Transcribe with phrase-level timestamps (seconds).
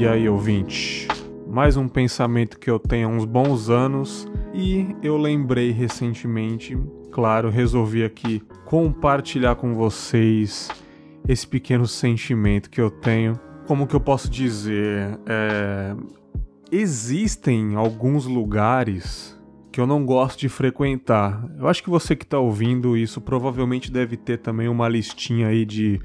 [0.00, 1.06] E aí, ouvinte?
[1.50, 6.78] Mais um pensamento que eu tenho há uns bons anos e eu lembrei recentemente.
[7.10, 10.70] Claro, resolvi aqui compartilhar com vocês
[11.26, 13.38] esse pequeno sentimento que eu tenho.
[13.66, 15.18] Como que eu posso dizer?
[15.26, 15.96] É...
[16.70, 19.36] Existem alguns lugares
[19.72, 21.44] que eu não gosto de frequentar.
[21.58, 25.64] Eu acho que você que está ouvindo isso provavelmente deve ter também uma listinha aí
[25.64, 26.00] de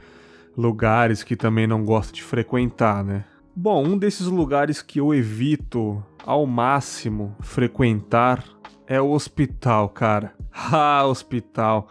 [0.58, 3.26] lugares que também não gosta de frequentar, né?
[3.58, 8.44] Bom, um desses lugares que eu evito ao máximo frequentar
[8.86, 10.36] é o hospital, cara.
[10.52, 11.88] Ah, hospital.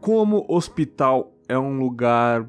[0.00, 2.46] Como hospital é um lugar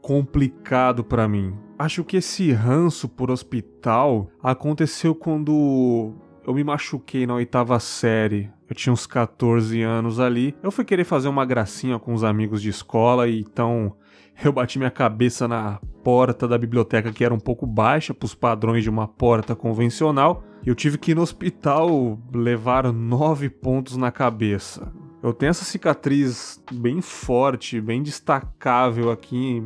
[0.00, 1.56] complicado para mim.
[1.78, 8.50] Acho que esse ranço por hospital aconteceu quando eu me machuquei na oitava série.
[8.68, 10.54] Eu tinha uns 14 anos ali.
[10.62, 13.94] Eu fui querer fazer uma gracinha com os amigos de escola e então
[14.44, 18.34] eu bati minha cabeça na porta da biblioteca que era um pouco baixa para os
[18.34, 20.42] padrões de uma porta convencional.
[20.64, 24.92] E eu tive que ir no hospital levar nove pontos na cabeça.
[25.22, 29.62] Eu tenho essa cicatriz bem forte, bem destacável aqui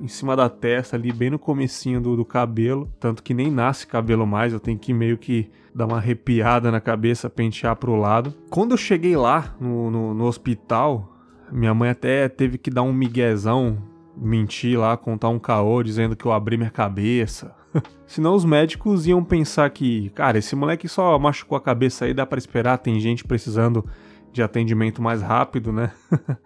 [0.00, 2.90] em cima da testa, ali bem no comecinho do, do cabelo.
[2.98, 6.80] Tanto que nem nasce cabelo mais, eu tenho que meio que dar uma arrepiada na
[6.80, 8.34] cabeça, pentear pro lado.
[8.48, 11.14] Quando eu cheguei lá no, no, no hospital,
[11.52, 13.89] minha mãe até teve que dar um miguezão
[14.20, 17.54] mentir lá, contar um caô dizendo que eu abri minha cabeça.
[18.06, 22.26] Senão os médicos iam pensar que, cara, esse moleque só machucou a cabeça aí, dá
[22.26, 23.84] para esperar, tem gente precisando
[24.32, 25.92] de atendimento mais rápido, né?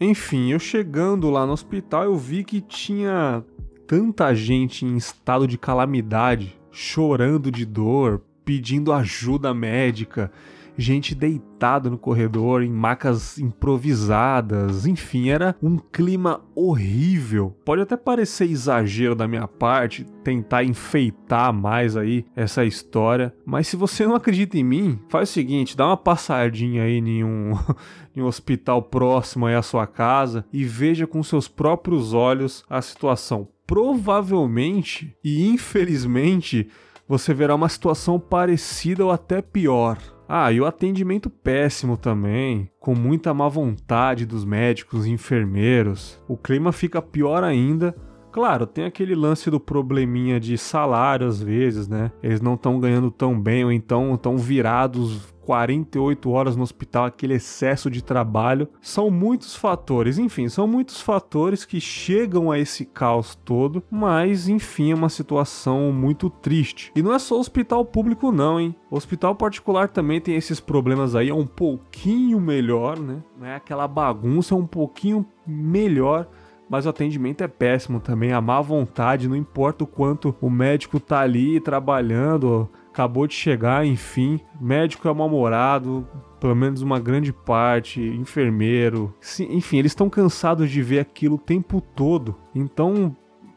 [0.00, 3.44] Enfim, eu chegando lá no hospital, eu vi que tinha
[3.86, 10.32] tanta gente em estado de calamidade, chorando de dor, pedindo ajuda médica,
[10.76, 17.56] gente deitada no corredor, em macas improvisadas, enfim, era um clima horrível.
[17.64, 23.76] Pode até parecer exagero da minha parte tentar enfeitar mais aí essa história, mas se
[23.76, 27.52] você não acredita em mim, faz o seguinte, dá uma passadinha aí em um,
[28.14, 32.80] em um hospital próximo aí à sua casa e veja com seus próprios olhos a
[32.80, 33.48] situação.
[33.66, 36.68] Provavelmente e infelizmente
[37.08, 39.98] você verá uma situação parecida ou até pior.
[40.28, 46.20] Ah, e o atendimento péssimo também, com muita má vontade dos médicos e enfermeiros.
[46.26, 47.94] O clima fica pior ainda.
[48.32, 52.10] Claro, tem aquele lance do probleminha de salário às vezes, né?
[52.22, 57.34] Eles não estão ganhando tão bem ou então estão virados 48 horas no hospital, aquele
[57.34, 58.68] excesso de trabalho.
[58.80, 64.90] São muitos fatores, enfim, são muitos fatores que chegam a esse caos todo, mas enfim,
[64.90, 66.90] é uma situação muito triste.
[66.94, 68.74] E não é só hospital público, não, hein?
[68.90, 73.22] O hospital particular também tem esses problemas aí, é um pouquinho melhor, né?
[73.38, 76.28] Não é aquela bagunça, é um pouquinho melhor
[76.68, 80.98] mas o atendimento é péssimo também, a má vontade, não importa o quanto o médico
[80.98, 84.38] tá ali trabalhando, acabou de chegar, enfim.
[84.60, 86.06] Médico é mal-humorado,
[86.38, 89.12] pelo menos uma grande parte, enfermeiro.
[89.20, 92.36] Sim, enfim, eles estão cansados de ver aquilo o tempo todo.
[92.54, 93.16] Então,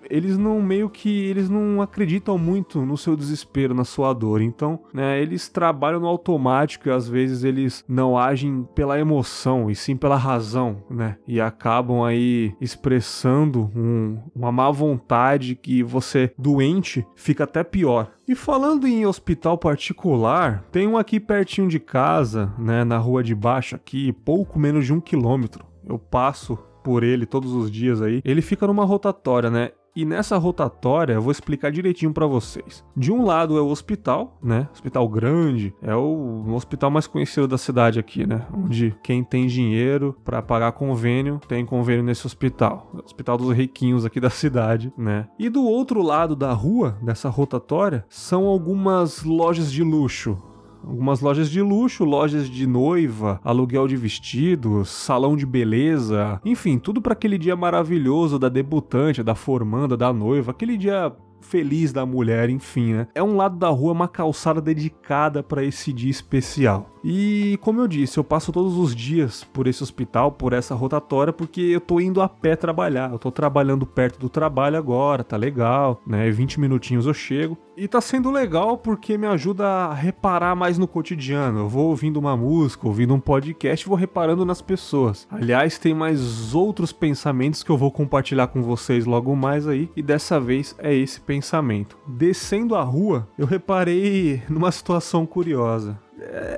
[0.10, 4.42] eles não meio que eles não acreditam muito no seu desespero, na sua dor.
[4.42, 9.76] Então, né, eles trabalham no automático e às vezes eles não agem pela emoção e
[9.76, 11.18] sim pela razão, né?
[11.28, 18.12] E acabam aí expressando um, uma má vontade que você doente fica até pior.
[18.28, 23.34] E falando em hospital particular, tem um aqui pertinho de casa, né, na rua de
[23.34, 25.66] baixo aqui, pouco menos de um quilômetro.
[25.88, 28.22] Eu passo por ele todos os dias aí.
[28.24, 29.72] Ele fica numa rotatória, né?
[29.98, 32.86] E nessa rotatória eu vou explicar direitinho para vocês.
[32.96, 34.70] De um lado é o hospital, né?
[34.72, 38.46] Hospital grande, é o, o hospital mais conhecido da cidade aqui, né?
[38.54, 42.92] Onde quem tem dinheiro para pagar convênio tem convênio nesse hospital.
[43.04, 45.28] Hospital dos riquinhos aqui da cidade, né?
[45.40, 50.38] E do outro lado da rua, dessa rotatória, são algumas lojas de luxo,
[50.84, 57.02] algumas lojas de luxo, lojas de noiva, aluguel de vestidos, salão de beleza, enfim, tudo
[57.02, 62.50] para aquele dia maravilhoso da debutante, da formanda, da noiva, aquele dia feliz da mulher,
[62.50, 63.08] enfim, né?
[63.16, 66.90] É um lado da rua, uma calçada dedicada para esse dia especial.
[67.04, 71.32] E como eu disse, eu passo todos os dias por esse hospital, por essa rotatória,
[71.32, 73.12] porque eu tô indo a pé trabalhar.
[73.12, 76.30] Eu tô trabalhando perto do trabalho agora, tá legal, né?
[76.30, 77.58] 20 minutinhos eu chego.
[77.80, 81.60] E tá sendo legal porque me ajuda a reparar mais no cotidiano.
[81.60, 85.28] Eu vou ouvindo uma música, ouvindo um podcast vou reparando nas pessoas.
[85.30, 89.92] Aliás, tem mais outros pensamentos que eu vou compartilhar com vocês logo mais aí.
[89.96, 92.00] E dessa vez é esse pensamento.
[92.08, 96.00] Descendo a rua, eu reparei numa situação curiosa.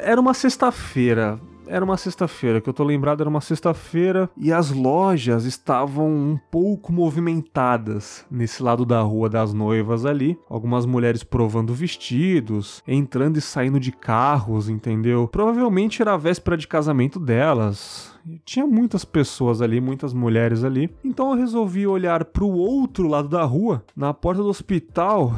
[0.02, 1.38] Era uma sexta-feira,
[1.70, 6.40] era uma sexta-feira, que eu tô lembrado, era uma sexta-feira e as lojas estavam um
[6.50, 10.38] pouco movimentadas nesse lado da rua das noivas ali.
[10.50, 15.28] Algumas mulheres provando vestidos, entrando e saindo de carros, entendeu?
[15.28, 18.18] Provavelmente era a véspera de casamento delas.
[18.44, 20.90] Tinha muitas pessoas ali, muitas mulheres ali.
[21.04, 25.34] Então eu resolvi olhar para o outro lado da rua, na porta do hospital,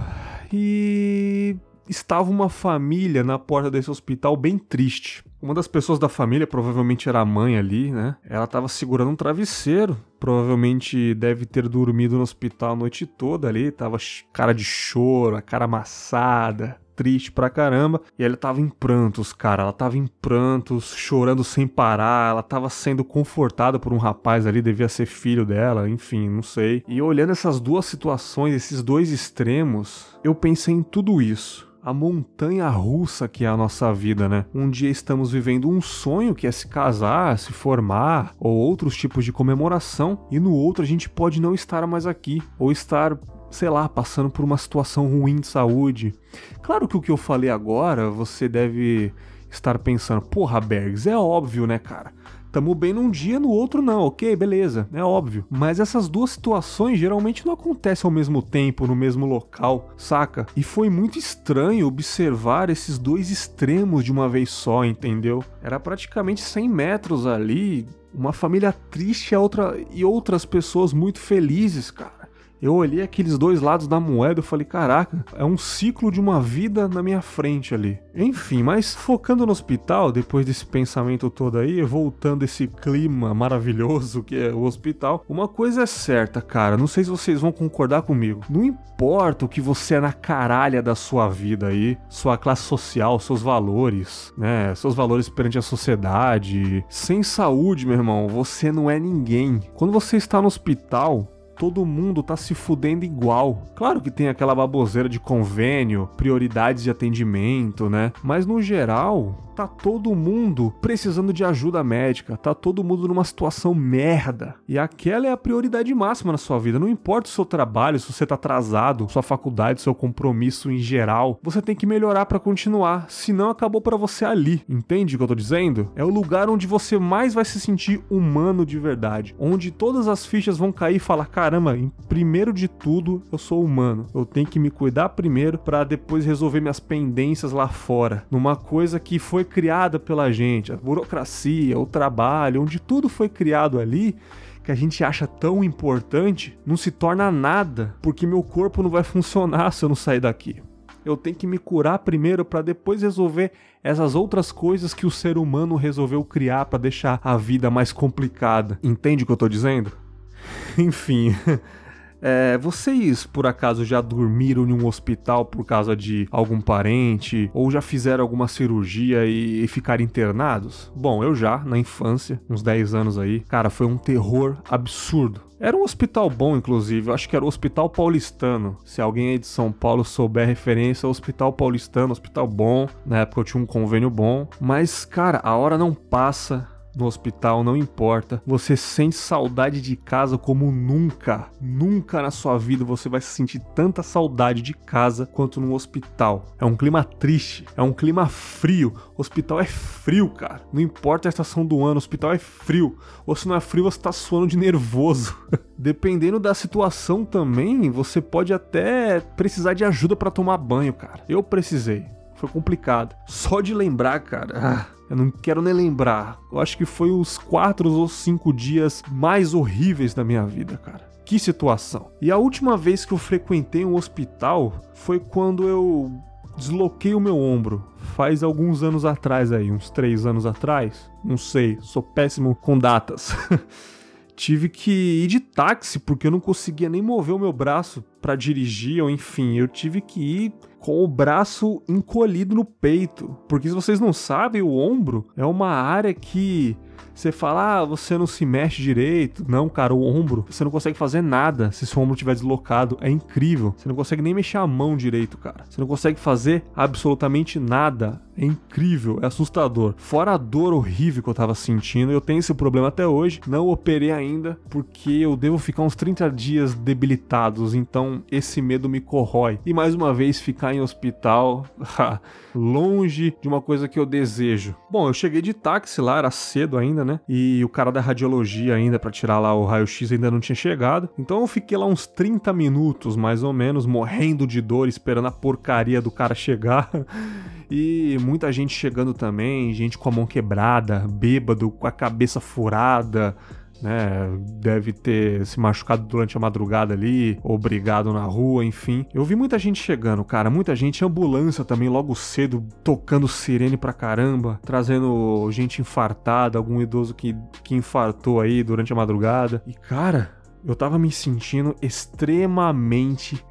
[0.51, 1.57] e
[1.89, 5.23] estava uma família na porta desse hospital bem triste.
[5.41, 8.15] Uma das pessoas da família, provavelmente era a mãe ali, né?
[8.23, 9.97] Ela estava segurando um travesseiro.
[10.19, 13.71] Provavelmente deve ter dormido no hospital a noite toda ali.
[13.71, 13.97] Tava
[14.31, 17.99] cara de choro, a cara amassada, triste pra caramba.
[18.19, 19.63] E ela tava em prantos, cara.
[19.63, 22.33] Ela tava em prantos, chorando sem parar.
[22.33, 26.83] Ela tava sendo confortada por um rapaz ali, devia ser filho dela, enfim, não sei.
[26.87, 32.69] E olhando essas duas situações, esses dois extremos, eu pensei em tudo isso a montanha
[32.69, 34.45] russa que é a nossa vida, né?
[34.53, 39.25] Um dia estamos vivendo um sonho que é se casar, se formar ou outros tipos
[39.25, 43.17] de comemoração, e no outro a gente pode não estar mais aqui ou estar
[43.49, 46.13] sei lá, passando por uma situação ruim de saúde.
[46.61, 49.13] Claro que o que eu falei agora, você deve
[49.49, 52.13] estar pensando, porra, Bergs, é óbvio, né, cara?
[52.51, 55.45] Tamo bem num dia, no outro não, ok, beleza, é óbvio.
[55.49, 60.45] Mas essas duas situações geralmente não acontecem ao mesmo tempo, no mesmo local, saca?
[60.55, 65.41] E foi muito estranho observar esses dois extremos de uma vez só, entendeu?
[65.63, 71.89] Era praticamente 100 metros ali, uma família triste e, outra, e outras pessoas muito felizes,
[71.89, 72.20] cara
[72.61, 76.39] eu olhei aqueles dois lados da moeda e falei, caraca, é um ciclo de uma
[76.39, 77.99] vida na minha frente ali.
[78.13, 84.35] Enfim, mas focando no hospital, depois desse pensamento todo aí, voltando esse clima maravilhoso que
[84.35, 88.41] é o hospital, uma coisa é certa, cara, não sei se vocês vão concordar comigo.
[88.49, 93.19] Não importa o que você é na caralha da sua vida aí, sua classe social,
[93.19, 96.85] seus valores, né, seus valores perante a sociedade.
[96.89, 99.59] Sem saúde, meu irmão, você não é ninguém.
[99.73, 103.61] Quando você está no hospital, todo mundo tá se fudendo igual.
[103.75, 108.11] Claro que tem aquela baboseira de convênio, prioridades de atendimento, né?
[108.23, 113.75] Mas no geral, tá todo mundo precisando de ajuda médica, tá todo mundo numa situação
[113.75, 114.55] merda.
[114.67, 116.79] E aquela é a prioridade máxima na sua vida.
[116.79, 121.39] Não importa o seu trabalho, se você tá atrasado, sua faculdade, seu compromisso em geral,
[121.43, 124.63] você tem que melhorar para continuar, senão acabou para você ali.
[124.67, 125.91] Entende o que eu tô dizendo?
[125.95, 130.25] É o lugar onde você mais vai se sentir humano de verdade, onde todas as
[130.25, 134.07] fichas vão cair e falar: "Caramba, em primeiro de tudo, eu sou humano.
[134.13, 138.25] Eu tenho que me cuidar primeiro para depois resolver minhas pendências lá fora".
[138.31, 143.27] Numa coisa que foi foi criada pela gente, a burocracia, o trabalho, onde tudo foi
[143.27, 144.15] criado ali,
[144.63, 149.03] que a gente acha tão importante, não se torna nada, porque meu corpo não vai
[149.05, 150.61] funcionar se eu não sair daqui.
[151.03, 153.51] Eu tenho que me curar primeiro para depois resolver
[153.83, 158.79] essas outras coisas que o ser humano resolveu criar para deixar a vida mais complicada.
[158.83, 159.91] Entende o que eu tô dizendo?
[160.77, 161.35] Enfim,
[162.21, 167.49] É, vocês, por acaso, já dormiram em um hospital por causa de algum parente?
[167.53, 170.91] Ou já fizeram alguma cirurgia e, e ficaram internados?
[170.95, 173.39] Bom, eu já, na infância, uns 10 anos aí.
[173.41, 175.41] Cara, foi um terror absurdo.
[175.61, 177.09] Era um hospital bom, inclusive.
[177.09, 178.77] Eu acho que era o Hospital Paulistano.
[178.83, 182.87] Se alguém aí de São Paulo souber referência, é Hospital Paulistano, hospital bom.
[183.05, 184.47] Na época eu tinha um convênio bom.
[184.59, 188.41] Mas, cara, a hora não passa no hospital, não importa.
[188.45, 191.49] Você sente saudade de casa como nunca.
[191.59, 196.45] Nunca na sua vida você vai sentir tanta saudade de casa quanto no hospital.
[196.59, 198.93] É um clima triste, é um clima frio.
[199.17, 200.61] Hospital é frio, cara.
[200.71, 202.97] Não importa a estação do ano, hospital é frio.
[203.25, 205.37] Ou se não é frio, você tá suando de nervoso.
[205.77, 211.23] Dependendo da situação também, você pode até precisar de ajuda para tomar banho, cara.
[211.27, 212.20] Eu precisei.
[212.41, 213.15] Foi complicado.
[213.27, 214.53] Só de lembrar, cara.
[214.55, 216.39] Ah eu não quero nem lembrar.
[216.49, 221.05] Eu acho que foi os quatro ou cinco dias mais horríveis da minha vida, cara.
[221.25, 222.09] Que situação.
[222.21, 226.09] E a última vez que eu frequentei um hospital foi quando eu
[226.55, 227.85] desloquei o meu ombro.
[228.15, 231.11] Faz alguns anos atrás aí, uns três anos atrás.
[231.25, 233.35] Não sei, sou péssimo com datas.
[234.33, 238.33] Tive que ir de táxi porque eu não conseguia nem mover o meu braço para
[238.37, 243.37] dirigir, ou enfim, eu tive que ir com o braço encolhido no peito.
[243.47, 246.75] Porque se vocês não sabem, o ombro é uma área que
[247.21, 249.45] Você fala, ah, você não se mexe direito.
[249.47, 252.97] Não, cara, o ombro, você não consegue fazer nada se seu ombro estiver deslocado.
[252.99, 253.75] É incrível.
[253.77, 255.63] Você não consegue nem mexer a mão direito, cara.
[255.69, 258.19] Você não consegue fazer absolutamente nada.
[258.37, 259.93] É incrível, é assustador.
[259.97, 263.41] Fora a dor horrível que eu tava sentindo, eu tenho esse problema até hoje.
[263.45, 268.99] Não operei ainda, porque eu devo ficar uns 30 dias debilitados, então esse medo me
[269.01, 269.59] corrói.
[269.65, 271.65] E mais uma vez, ficar em hospital,
[272.55, 274.75] longe de uma coisa que eu desejo.
[274.89, 277.10] Bom, eu cheguei de táxi lá, era cedo ainda, né?
[277.27, 281.09] E o cara da radiologia ainda para tirar lá o raio-x ainda não tinha chegado.
[281.17, 285.31] Então eu fiquei lá uns 30 minutos, mais ou menos, morrendo de dor, esperando a
[285.31, 286.89] porcaria do cara chegar.
[287.73, 293.33] E muita gente chegando também, gente com a mão quebrada, bêbado, com a cabeça furada,
[293.81, 294.29] né?
[294.59, 299.05] Deve ter se machucado durante a madrugada ali, obrigado na rua, enfim.
[299.13, 303.93] Eu vi muita gente chegando, cara, muita gente, ambulância também logo cedo, tocando sirene pra
[303.93, 309.63] caramba, trazendo gente infartada, algum idoso que, que infartou aí durante a madrugada.
[309.65, 310.31] E cara,
[310.65, 313.43] eu tava me sentindo extremamente,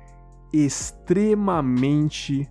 [0.53, 2.49] extremamente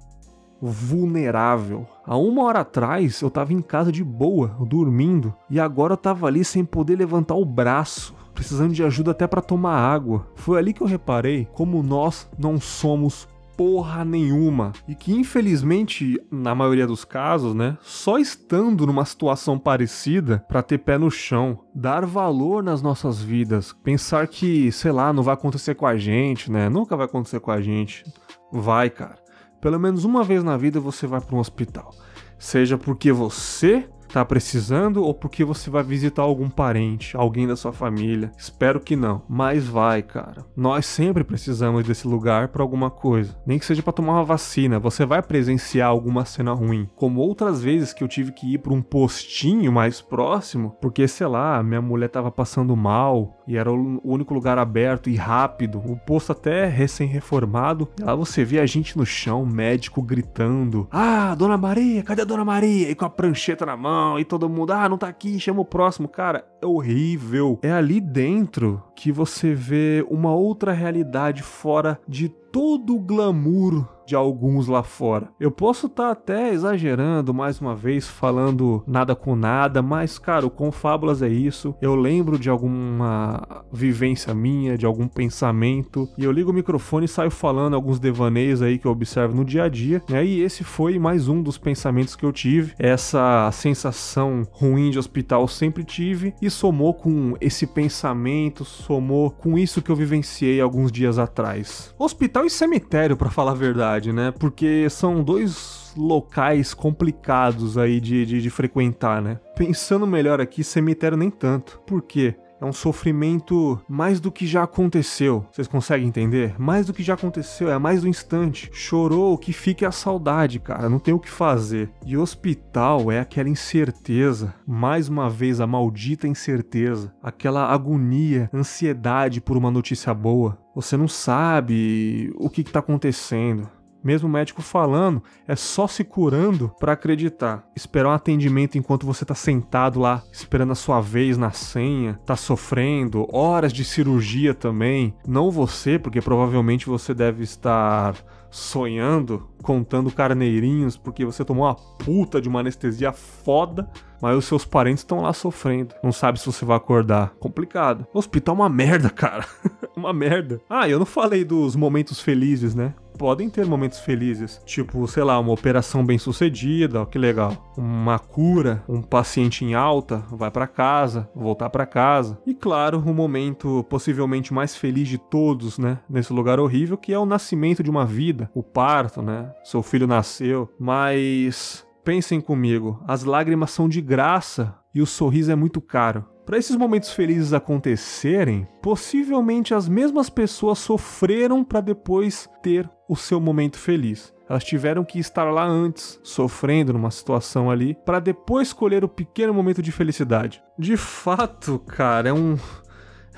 [0.62, 1.88] vulnerável.
[2.06, 6.28] Há uma hora atrás eu tava em casa de boa, dormindo, e agora eu tava
[6.28, 10.28] ali sem poder levantar o braço, precisando de ajuda até para tomar água.
[10.36, 13.28] Foi ali que eu reparei como nós não somos
[13.60, 14.72] porra nenhuma.
[14.88, 20.78] E que infelizmente, na maioria dos casos, né, só estando numa situação parecida para ter
[20.78, 25.76] pé no chão, dar valor nas nossas vidas, pensar que, sei lá, não vai acontecer
[25.76, 26.70] com a gente, né?
[26.70, 28.06] Nunca vai acontecer com a gente.
[28.50, 29.18] Vai, cara.
[29.62, 31.94] Pelo menos uma vez na vida você vai para um hospital.
[32.38, 37.72] Seja porque você tá precisando ou porque você vai visitar algum parente, alguém da sua
[37.72, 38.32] família.
[38.38, 40.46] Espero que não, mas vai, cara.
[40.56, 44.80] Nós sempre precisamos desse lugar para alguma coisa, nem que seja para tomar uma vacina.
[44.80, 48.74] Você vai presenciar alguma cena ruim, como outras vezes que eu tive que ir para
[48.74, 54.02] um postinho mais próximo, porque sei lá, minha mulher tava passando mal e era o
[54.04, 55.82] único lugar aberto e rápido.
[55.86, 57.88] O posto até recém-reformado.
[58.00, 62.46] Lá você via a gente no chão, médico gritando: "Ah, Dona Maria, cadê a Dona
[62.46, 65.62] Maria?" e com a prancheta na mão e todo mundo, ah, não tá aqui, chama
[65.62, 66.08] o próximo.
[66.08, 67.60] Cara, é horrível.
[67.62, 74.16] É ali dentro que você vê uma outra realidade fora de todo o glamour de
[74.16, 75.30] alguns lá fora.
[75.40, 80.48] Eu posso estar tá até exagerando mais uma vez, falando nada com nada, mas, cara,
[80.48, 81.76] o Confábulas é isso.
[81.80, 87.08] Eu lembro de alguma vivência minha, de algum pensamento, e eu ligo o microfone e
[87.08, 90.26] saio falando alguns devaneios aí que eu observo no dia a dia, né?
[90.26, 92.74] E esse foi mais um dos pensamentos que eu tive.
[92.80, 99.84] Essa sensação ruim de hospital sempre tive, e somou com esse pensamento, somou com isso
[99.84, 101.94] que eu vivenciei alguns dias atrás.
[102.00, 104.32] Hospital e cemitério, para falar a verdade, né?
[104.32, 109.40] Porque são dois locais complicados aí de, de, de frequentar, né?
[109.56, 111.80] Pensando melhor aqui, cemitério nem tanto.
[111.86, 112.34] Por quê?
[112.62, 115.46] É um sofrimento mais do que já aconteceu.
[115.52, 116.60] Vocês conseguem entender?
[116.60, 118.70] Mais do que já aconteceu, é mais do instante.
[118.74, 119.54] Chorou, que
[119.86, 120.90] é a saudade, cara.
[120.90, 121.90] Não tem o que fazer.
[122.06, 124.54] E hospital é aquela incerteza.
[124.68, 127.14] Mais uma vez, a maldita incerteza.
[127.24, 130.58] Aquela agonia, ansiedade por uma notícia boa.
[130.76, 133.70] Você não sabe o que está acontecendo.
[134.04, 137.64] Mesmo o médico falando, é só se curando para acreditar.
[137.76, 142.36] Esperar um atendimento enquanto você tá sentado lá, esperando a sua vez na senha, tá
[142.36, 145.14] sofrendo, horas de cirurgia também.
[145.28, 148.16] Não você, porque provavelmente você deve estar
[148.52, 153.90] sonhando, contando carneirinhos, porque você tomou uma puta de uma anestesia foda,
[154.22, 155.94] mas os seus parentes estão lá sofrendo.
[156.04, 157.34] Não sabe se você vai acordar.
[157.40, 158.08] Complicado.
[158.14, 159.46] O hospital é uma merda, cara.
[160.00, 160.62] uma merda.
[160.70, 162.94] Ah, eu não falei dos momentos felizes, né?
[163.20, 168.18] podem ter momentos felizes, tipo, sei lá, uma operação bem sucedida, ó, que legal, uma
[168.18, 172.40] cura, um paciente em alta, vai para casa, voltar para casa.
[172.48, 177.20] E claro, o momento possivelmente mais feliz de todos, né, nesse lugar horrível, que é
[177.20, 179.52] o nascimento de uma vida, o parto, né?
[179.66, 185.56] Seu filho nasceu, mas pensem comigo, as lágrimas são de graça e o sorriso é
[185.56, 186.26] muito caro.
[186.46, 193.40] Para esses momentos felizes acontecerem, possivelmente as mesmas pessoas sofreram para depois ter o seu
[193.40, 194.34] momento feliz.
[194.50, 199.54] Elas tiveram que estar lá antes, sofrendo numa situação ali, para depois escolher o pequeno
[199.54, 200.60] momento de felicidade.
[200.78, 202.58] De fato, cara, é um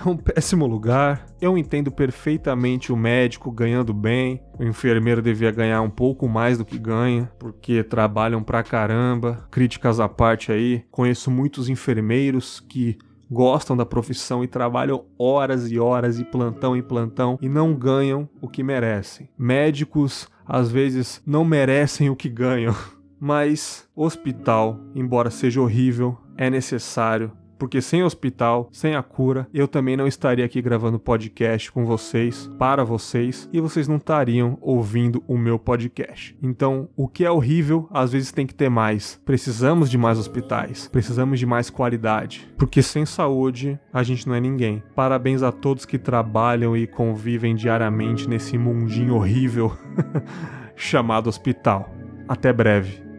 [0.06, 1.26] é um péssimo lugar.
[1.40, 4.42] Eu entendo perfeitamente o médico ganhando bem.
[4.60, 9.48] O enfermeiro devia ganhar um pouco mais do que ganha, porque trabalham pra caramba.
[9.52, 10.84] Críticas à parte aí.
[10.92, 12.98] Conheço muitos enfermeiros que
[13.30, 18.28] gostam da profissão e trabalham horas e horas e plantão em plantão e não ganham
[18.42, 19.30] o que merecem.
[19.38, 22.76] Médicos às vezes não merecem o que ganham.
[23.24, 29.96] Mas hospital, embora seja horrível, é necessário porque sem hospital, sem a cura, eu também
[29.96, 35.38] não estaria aqui gravando podcast com vocês, para vocês, e vocês não estariam ouvindo o
[35.38, 36.36] meu podcast.
[36.42, 39.22] Então, o que é horrível, às vezes tem que ter mais.
[39.24, 44.40] Precisamos de mais hospitais, precisamos de mais qualidade, porque sem saúde a gente não é
[44.40, 44.82] ninguém.
[44.96, 49.72] Parabéns a todos que trabalham e convivem diariamente nesse mundinho horrível
[50.76, 51.94] chamado hospital.
[52.28, 53.11] Até breve.